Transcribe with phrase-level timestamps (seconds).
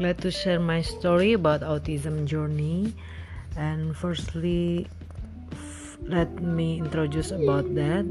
[0.00, 2.88] glad to share my story about autism journey.
[3.54, 4.88] And firstly,
[5.52, 8.08] f- let me introduce about that.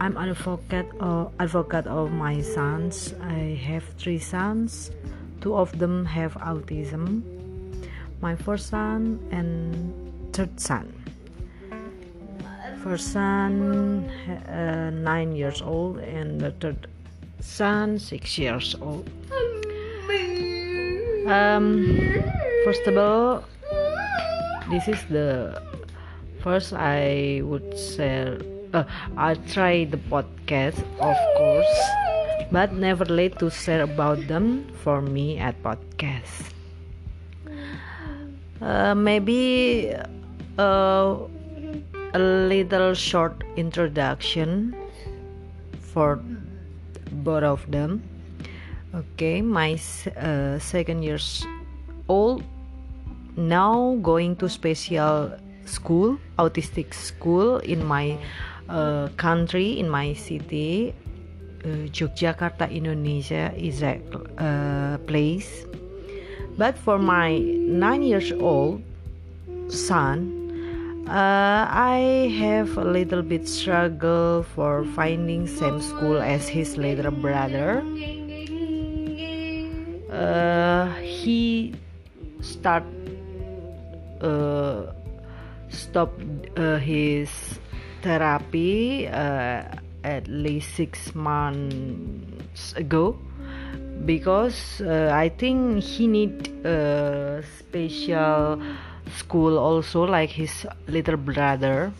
[0.00, 3.12] I'm an advocate of, advocate of my sons.
[3.20, 4.90] I have three sons.
[5.42, 7.20] Two of them have autism.
[8.22, 9.92] My first son and
[10.32, 10.88] third son.
[12.80, 14.08] First son
[14.48, 16.88] uh, nine years old and the third
[17.40, 19.04] son six years old.
[21.28, 21.84] Um,
[22.64, 23.44] first of all,
[24.70, 25.60] this is the
[26.40, 28.40] first I would share.
[28.72, 31.76] Uh, I try the podcast, of course,
[32.50, 36.48] but never late to share about them for me at podcast.
[38.62, 39.92] Uh, maybe
[40.58, 41.12] uh,
[42.14, 44.72] a little short introduction
[45.92, 46.24] for
[47.12, 48.00] both of them
[48.94, 49.78] okay my
[50.16, 51.46] uh, second years
[52.08, 52.44] old.
[53.36, 55.30] Now going to special
[55.64, 58.18] school autistic school in my
[58.68, 60.94] uh, country in my city.
[61.64, 63.98] Uh, Yogyakarta Indonesia is a
[64.38, 65.66] uh, place.
[66.56, 68.82] But for my nine years old
[69.70, 70.34] son
[71.06, 77.82] uh, I have a little bit struggle for finding same school as his little brother
[80.18, 81.74] uh, he
[82.42, 82.82] start
[84.20, 84.90] uh,
[85.70, 86.10] stop
[86.56, 87.30] uh, his
[88.02, 89.62] therapy uh,
[90.02, 93.16] at least six months ago
[94.06, 98.62] because uh, I think he need a special
[99.14, 101.92] school also like his little brother.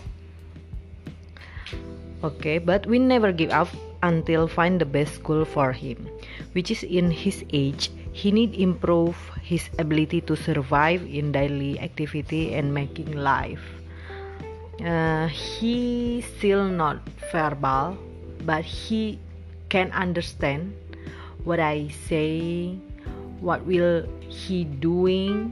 [2.24, 3.68] Okay but we never give up
[4.02, 6.08] until find the best school for him
[6.52, 12.54] which is in his age he need improve his ability to survive in daily activity
[12.54, 13.62] and making life.
[14.82, 16.98] Uh, he still not
[17.30, 17.98] verbal
[18.46, 19.18] but he
[19.68, 20.70] can understand
[21.42, 22.70] what i say
[23.42, 25.50] what will he doing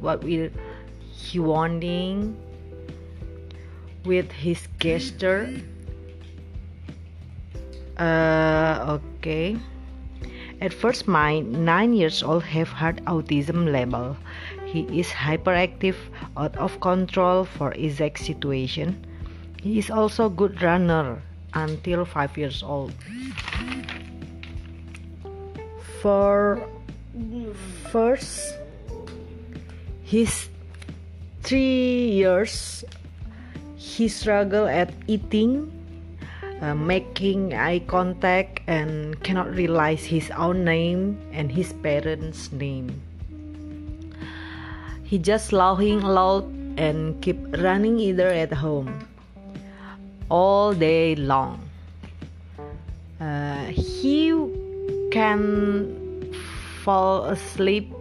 [0.00, 0.52] what will
[1.08, 2.36] he wanting
[4.04, 5.48] with his gesture.
[7.96, 9.60] Uh, okay
[10.60, 14.16] at first, my 9 years old have had autism label.
[14.66, 15.96] He is hyperactive,
[16.36, 19.04] out of control for exact situation.
[19.60, 21.22] He is also good runner
[21.54, 22.92] until 5 years old.
[26.00, 26.62] For
[27.92, 28.56] first
[30.04, 30.48] his
[31.42, 32.84] 3 years
[33.76, 35.72] he struggle at eating
[36.60, 43.00] uh, making eye contact and cannot realize his own name and his parents' name.
[45.02, 46.44] He just laughing loud
[46.76, 49.08] and keep running either at home
[50.28, 51.60] all day long.
[53.20, 54.32] Uh, he
[55.10, 56.32] can
[56.84, 57.92] fall asleep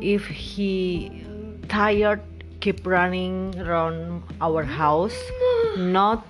[0.00, 1.24] if he
[1.68, 2.22] tired
[2.60, 5.18] keep running around our house
[5.76, 6.24] not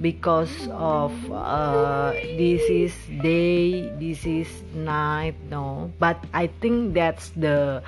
[0.00, 5.90] because of uh, this is day this is night no?
[5.98, 7.82] But i think that's the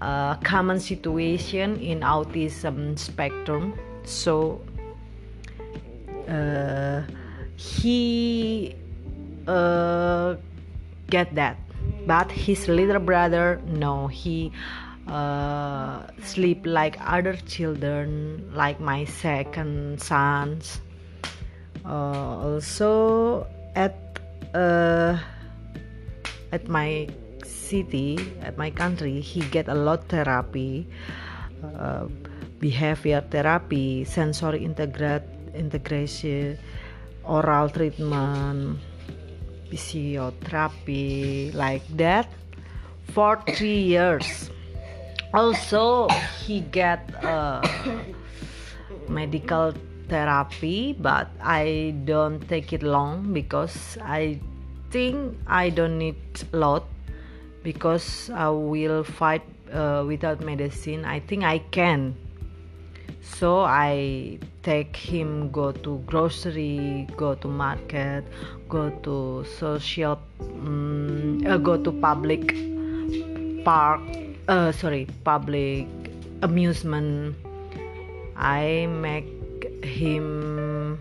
[0.00, 3.74] uh, common situation in autism spectrum.
[4.04, 4.60] So
[6.28, 7.02] uh,
[7.56, 8.74] he
[9.46, 10.36] uh,
[11.08, 11.56] get that.
[12.06, 14.52] But his little brother no he
[15.06, 20.80] uh, sleep like other children like my second sons
[21.84, 23.96] uh, also at
[24.54, 25.18] uh,
[26.52, 27.08] at my
[27.44, 30.86] city at my country he get a lot therapy.
[31.60, 32.08] Uh,
[32.60, 35.24] behavior therapy sensory integrate
[35.56, 36.56] integration
[37.24, 38.76] oral treatment
[39.70, 42.28] physiotherapy like that
[43.14, 44.50] for three years.
[45.32, 46.08] Also
[46.42, 47.62] he get uh,
[49.08, 49.72] medical
[50.10, 54.38] therapy but i don't take it long because i
[54.90, 56.18] think i don't need
[56.52, 56.84] a lot
[57.62, 59.42] because i will fight
[59.72, 61.04] uh, without medicine.
[61.04, 62.16] I think i can.
[63.22, 68.24] So i take him go to grocery go to market
[68.68, 72.54] go to social um, uh, go to public
[73.64, 74.00] park
[74.48, 75.86] uh, sorry public
[76.42, 77.36] amusement.
[78.36, 79.39] I make
[79.84, 80.98] him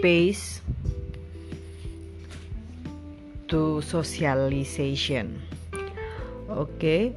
[0.00, 0.60] space
[3.48, 5.42] to socialization.
[6.48, 7.12] Okay.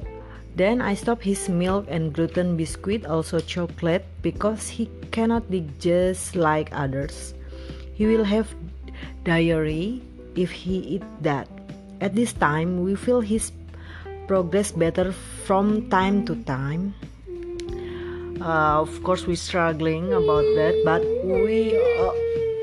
[0.54, 6.70] Then I stop his milk and gluten biscuit also chocolate because he cannot digest like
[6.70, 7.34] others.
[7.94, 8.54] He will have
[9.24, 9.98] diarrhea
[10.36, 11.50] if he eat that.
[12.00, 13.50] At this time we feel his
[14.28, 15.10] progress better
[15.42, 16.94] from time to time
[18.44, 22.12] uh, of course we're struggling about that but we uh,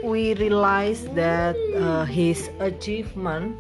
[0.06, 3.58] we realize that uh, his achievement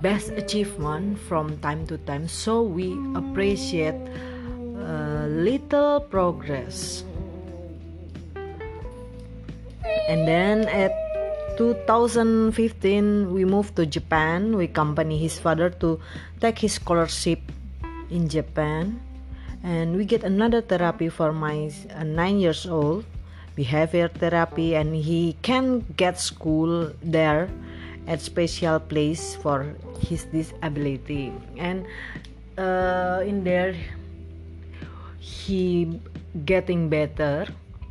[0.00, 2.26] best achievement from time to time.
[2.26, 3.96] So we appreciate
[4.80, 7.04] uh, little progress.
[10.08, 10.92] And then at
[11.58, 14.56] 2015 we moved to japan.
[14.56, 16.00] We accompany his father to
[16.40, 17.40] take his scholarship
[18.10, 18.98] in japan
[19.62, 23.04] and we get another therapy for my uh, nine years old
[23.54, 24.74] behavior therapy.
[24.74, 27.48] And he can get school there
[28.06, 31.32] at special place for his disability.
[31.58, 31.84] And
[32.56, 33.76] uh, in there
[35.20, 36.00] he
[36.44, 37.46] getting better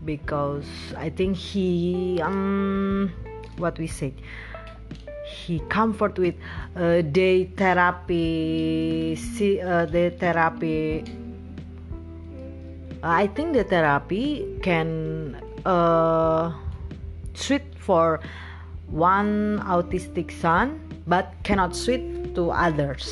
[0.06, 3.12] because i think he um
[3.58, 4.14] what we say
[5.28, 6.36] he comfort with
[6.76, 11.04] uh, day therapy see uh, the therapy
[13.04, 15.36] i think the therapy can
[15.66, 16.52] uh,
[17.34, 18.20] suit for
[18.92, 22.02] one autistic son but cannot suit
[22.36, 23.10] to others.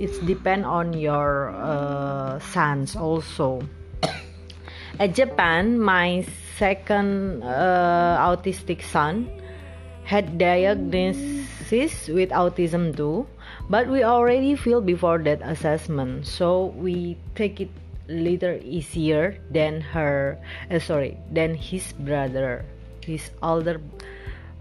[0.00, 3.62] It's depend on your uh, sons also.
[4.98, 6.24] At japan my
[6.56, 9.28] second uh, autistic son
[10.04, 13.26] had diagnosis with autism too
[13.70, 17.70] but we already feel before that assessment so we take it
[18.12, 20.38] little easier than her
[20.70, 22.64] uh, sorry than his brother
[23.04, 23.80] his older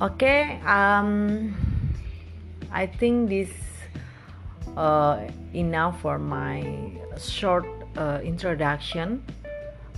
[0.00, 1.52] Okay um
[2.72, 3.50] i think this
[4.80, 6.64] uh, enough for my
[7.20, 7.68] short
[8.00, 9.20] uh, introduction.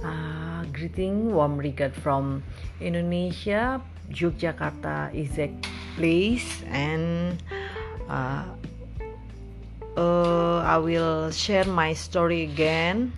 [0.02, 2.42] Uh, greeting, warm regard from
[2.82, 3.78] Indonesia,
[4.10, 5.46] Yogyakarta is a
[5.94, 7.38] place, and
[8.10, 8.42] uh,
[9.96, 13.14] uh, I will share my story again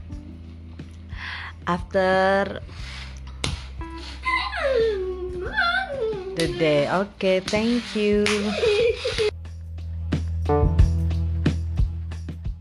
[1.66, 2.60] after
[6.36, 6.92] the day.
[6.92, 8.28] Okay, thank you.